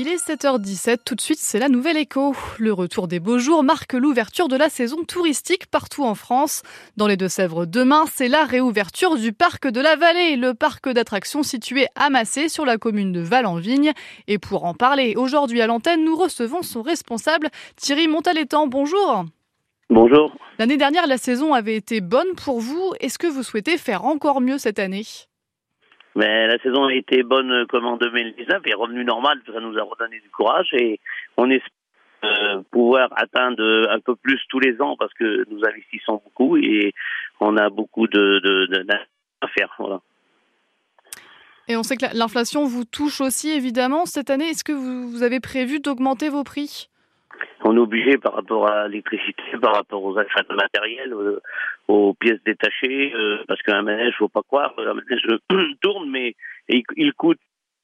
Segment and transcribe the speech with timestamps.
[0.00, 2.32] Il est 7h17, tout de suite c'est la nouvelle écho.
[2.60, 6.62] Le retour des beaux jours marque l'ouverture de la saison touristique partout en France.
[6.96, 11.42] Dans les Deux-Sèvres demain, c'est la réouverture du parc de la Vallée, le parc d'attractions
[11.42, 13.90] situé à Massé sur la commune de Val-en-Vigne.
[14.28, 18.68] Et pour en parler aujourd'hui à l'antenne, nous recevons son responsable Thierry Montaletan.
[18.68, 19.24] Bonjour.
[19.90, 20.32] Bonjour.
[20.60, 22.92] L'année dernière, la saison avait été bonne pour vous.
[23.00, 25.06] Est-ce que vous souhaitez faire encore mieux cette année?
[26.18, 29.82] Mais la saison a été bonne comme en 2019 et revenu normal, ça nous a
[29.82, 30.98] redonné du courage et
[31.36, 31.70] on espère
[32.24, 36.92] euh, pouvoir atteindre un peu plus tous les ans parce que nous investissons beaucoup et
[37.38, 38.86] on a beaucoup de, de,
[39.40, 39.78] à faire.
[41.68, 44.48] Et on sait que l'inflation vous touche aussi évidemment cette année.
[44.48, 46.88] Est-ce que vous avez prévu d'augmenter vos prix?
[47.68, 51.40] On est obligé par rapport à l'électricité, par rapport aux achats de matériel, euh,
[51.86, 55.26] aux, pièces détachées, euh, parce qu'un manège, faut pas croire, un manège
[55.82, 56.34] tourne, mais
[56.68, 57.38] il, coûte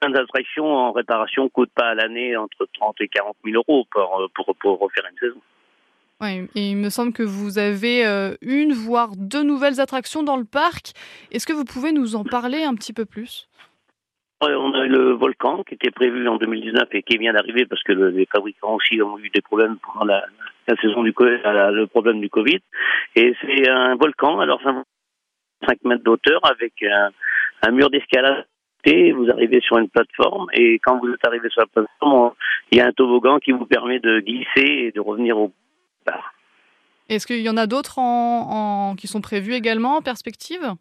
[0.00, 4.20] un d'attraction en réparation coûte pas à l'année entre 30 et 40 000 euros pour,
[4.20, 5.40] euh, pour, pour refaire une saison.
[6.22, 8.06] Oui, et il me semble que vous avez
[8.40, 10.92] une, voire deux nouvelles attractions dans le parc.
[11.30, 13.50] Est-ce que vous pouvez nous en parler un petit peu plus?
[14.40, 17.82] On a eu le volcan qui était prévu en 2019 et qui vient d'arriver parce
[17.82, 20.24] que les fabricants aussi ont eu des problèmes pendant la,
[20.80, 22.60] saison du le problème du Covid.
[23.14, 28.46] Et c'est un volcan, alors c'est 5 mètres d'auteur avec un, mur d'escalade.
[28.84, 32.34] Vous arrivez sur une plateforme et quand vous êtes arrivé sur la plateforme,
[32.70, 34.46] il y a un toboggan qui vous permet de glisser
[34.86, 35.52] et de revenir au
[36.04, 36.32] bar.
[37.08, 40.74] Est-ce qu'il y en a d'autres en, qui sont prévus également en perspective?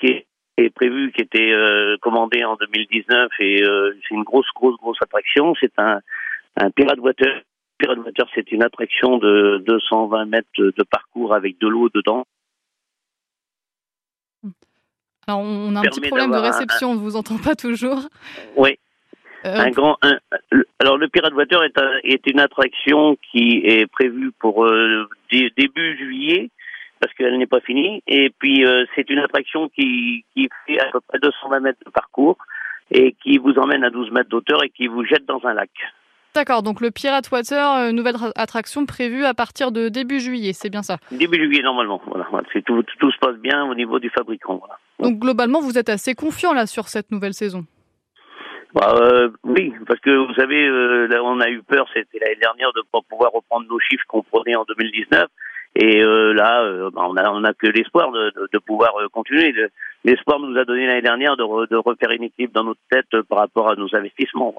[0.00, 4.46] Qui est est prévu, qui était euh, commandé en 2019 et euh, c'est une grosse,
[4.54, 5.54] grosse, grosse attraction.
[5.60, 6.00] C'est un,
[6.56, 7.42] un Pirate Water.
[7.78, 12.24] Pirate Water, c'est une attraction de 220 mètres de parcours avec de l'eau dedans.
[15.26, 18.00] Alors, on a un petit problème de réception, on ne vous entend pas toujours.
[18.56, 18.78] Oui.
[19.46, 19.98] Euh, un grand,
[20.78, 24.66] alors, le Pirate Water est, est, une attraction qui est prévue pour
[25.30, 26.50] début juillet
[27.04, 28.02] parce qu'elle n'est pas finie.
[28.06, 31.90] Et puis euh, c'est une attraction qui, qui fait à peu près 220 mètres de
[31.90, 32.38] parcours
[32.90, 35.70] et qui vous emmène à 12 mètres d'auteur et qui vous jette dans un lac.
[36.34, 40.70] D'accord, donc le Pirate Water, euh, nouvelle attraction prévue à partir de début juillet, c'est
[40.70, 40.96] bien ça?
[41.12, 42.26] Début juillet normalement, voilà.
[42.64, 44.56] tout, tout, se passe bien au niveau du fabricant.
[44.56, 44.78] Voilà.
[44.98, 47.66] Donc globalement, vous êtes assez confiant là sur cette nouvelle saison?
[48.74, 50.68] Bah, euh, oui, parce que vous savez,
[51.22, 54.22] on a eu peur, c'était l'année dernière, de ne pas pouvoir reprendre nos chiffres qu'on
[54.22, 55.28] prenait en 2019.
[55.76, 58.94] Et euh, là, euh, bah, on a on a que l'espoir de, de, de, pouvoir
[59.00, 59.52] euh, continuer.
[60.04, 63.38] L'espoir nous a donné l'année dernière de, de, refaire une équipe dans notre tête par
[63.38, 64.54] rapport à nos investissements.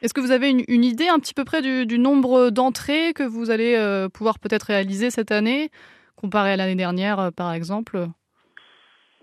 [0.00, 3.12] Est-ce que vous avez une, une, idée un petit peu près du, du nombre d'entrées
[3.14, 3.76] que vous allez
[4.14, 5.70] pouvoir peut-être réaliser cette année,
[6.16, 8.06] comparé à l'année dernière, par exemple?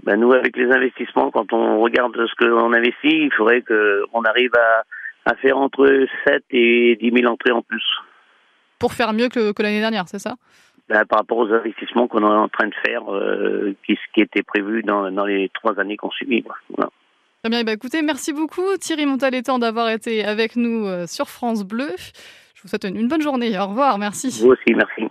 [0.03, 4.51] Ben nous, avec les investissements, quand on regarde ce qu'on investit, il faudrait qu'on arrive
[4.55, 7.83] à, à faire entre 7 et 10 000 entrées en plus.
[8.79, 10.35] Pour faire mieux que, que l'année dernière, c'est ça?
[10.89, 14.43] Ben, par rapport aux investissements qu'on est en train de faire, euh, qui, qui était
[14.43, 16.43] prévu dans, dans les trois années qu'on suit.
[16.75, 16.89] Voilà.
[17.43, 21.65] Très bien, bah, écoutez, merci beaucoup Thierry Montaletan d'avoir été avec nous euh, sur France
[21.65, 21.89] Bleu.
[22.55, 23.57] Je vous souhaite une bonne journée.
[23.59, 24.29] Au revoir, merci.
[24.41, 25.03] Vous aussi, merci.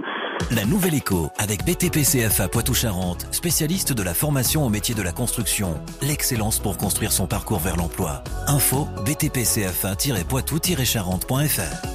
[0.50, 5.75] La Nouvelle Écho avec BTP-CFA Poitou-Charentes, spécialiste de la formation au métier de la construction.
[6.00, 8.25] L'excellence pour construire son parcours vers l'emploi.
[8.49, 11.91] Info btpcfa-poitou-charentes.fr